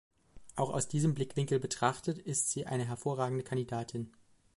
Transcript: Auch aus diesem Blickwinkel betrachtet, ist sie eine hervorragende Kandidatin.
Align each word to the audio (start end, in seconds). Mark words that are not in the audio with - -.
Auch 0.55 0.71
aus 0.71 0.87
diesem 0.87 1.13
Blickwinkel 1.13 1.59
betrachtet, 1.59 2.17
ist 2.17 2.49
sie 2.49 2.65
eine 2.65 2.85
hervorragende 2.87 3.43
Kandidatin. 3.43 4.11